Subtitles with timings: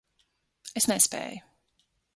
[0.81, 1.39] Es nespēju.